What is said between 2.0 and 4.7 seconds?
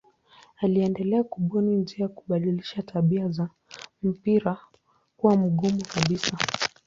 ya kubadilisha tabia za mpira